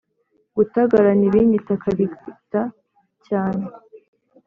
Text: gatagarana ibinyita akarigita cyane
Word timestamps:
gatagarana 0.57 1.23
ibinyita 1.29 1.71
akarigita 1.77 2.61
cyane 3.25 3.65